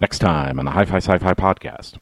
[0.00, 1.94] Next time on the Hi Fi Sci Fi Podcast.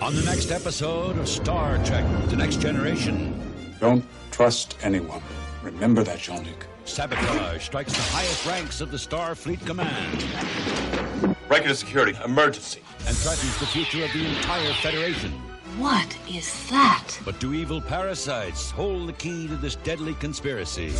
[0.00, 3.40] On the next episode of Star Trek The Next Generation,
[3.80, 5.22] Don't trust anyone.
[5.62, 6.66] Remember that, Jean-Luc.
[6.84, 10.24] sabotage strikes the highest ranks of the Starfleet Command
[11.48, 12.80] Regular security, emergency.
[13.06, 15.30] and threatens the future of the entire Federation.
[15.78, 17.18] What is that?
[17.24, 20.92] But do evil parasites hold the key to this deadly conspiracy?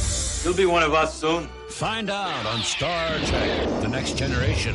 [0.44, 1.46] You'll be one of us soon.
[1.68, 4.74] Find out on Star Trek The Next Generation.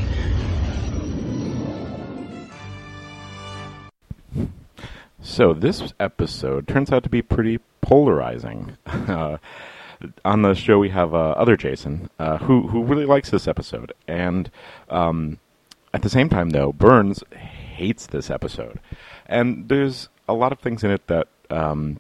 [5.38, 8.76] So this episode turns out to be pretty polarizing.
[8.88, 9.38] Uh,
[10.26, 13.94] on the show, we have uh, other Jason uh, who who really likes this episode,
[14.08, 14.50] and
[14.90, 15.38] um,
[15.94, 18.80] at the same time, though, Burns hates this episode,
[19.28, 21.28] and there's a lot of things in it that.
[21.52, 22.00] Um,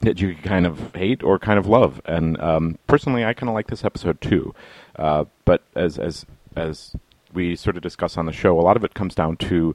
[0.00, 3.54] that you kind of hate or kind of love, and um, personally, I kind of
[3.54, 4.54] like this episode too.
[4.96, 6.94] Uh, but as as as
[7.32, 9.74] we sort of discuss on the show, a lot of it comes down to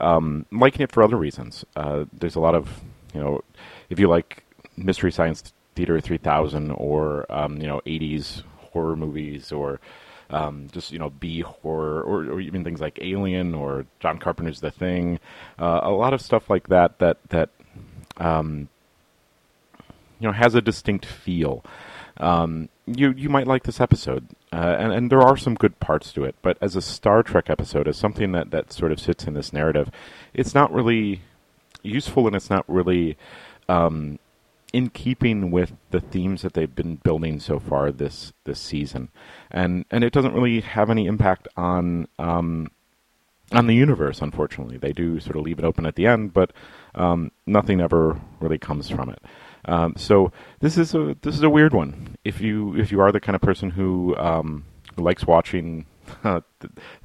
[0.00, 1.64] um, liking it for other reasons.
[1.76, 2.80] Uh, there's a lot of,
[3.14, 3.42] you know,
[3.88, 4.44] if you like
[4.76, 9.80] Mystery Science Theater 3000 or, um, you know, 80s horror movies or
[10.30, 14.60] um, just, you know, B horror or, or even things like Alien or John Carpenter's
[14.60, 15.18] The Thing,
[15.58, 17.50] uh, a lot of stuff like that that, that,
[18.16, 18.68] um,
[20.18, 21.64] you know, has a distinct feel.
[22.18, 26.12] Um, you you might like this episode, uh, and and there are some good parts
[26.12, 26.34] to it.
[26.42, 29.52] But as a Star Trek episode, as something that that sort of sits in this
[29.52, 29.90] narrative,
[30.34, 31.22] it's not really
[31.82, 33.16] useful, and it's not really
[33.68, 34.18] um,
[34.72, 39.08] in keeping with the themes that they've been building so far this this season,
[39.50, 42.08] and and it doesn't really have any impact on.
[42.18, 42.70] Um,
[43.52, 46.52] on the universe, unfortunately, they do sort of leave it open at the end, but
[46.94, 49.20] um, nothing ever really comes from it.
[49.64, 52.16] Um, so this is a this is a weird one.
[52.24, 54.64] If you if you are the kind of person who um,
[54.96, 55.86] likes watching
[56.24, 56.40] uh,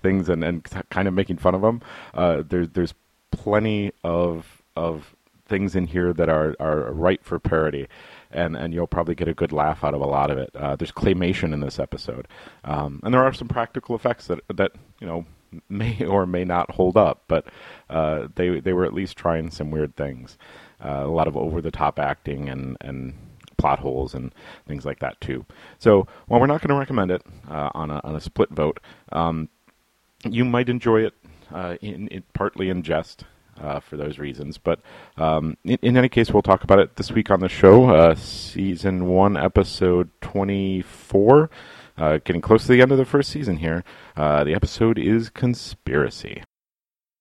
[0.01, 1.81] things and, and kind of making fun of them,
[2.13, 2.93] uh, there's there's
[3.31, 5.15] plenty of of
[5.47, 7.87] things in here that are are right for parody.
[8.31, 10.49] And, and you'll probably get a good laugh out of a lot of it.
[10.53, 12.27] Uh, there's claymation in this episode,
[12.65, 15.25] um, and there are some practical effects that that you know
[15.69, 17.45] may or may not hold up, but
[17.89, 20.37] uh, they they were at least trying some weird things.
[20.83, 23.13] Uh, a lot of over the top acting and and
[23.57, 24.33] plot holes and
[24.67, 25.45] things like that too.
[25.79, 28.79] So while we're not going to recommend it uh, on a on a split vote,
[29.11, 29.49] um,
[30.23, 31.13] you might enjoy it
[31.53, 33.25] uh, in, in partly in jest.
[33.57, 34.81] Uh, for those reasons, but
[35.15, 37.89] um, in, in any case, we'll talk about it this week on the show.
[37.89, 41.49] Uh, season one, episode twenty-four,
[41.97, 43.85] uh, getting close to the end of the first season here.
[44.17, 46.43] The episode is Conspiracy.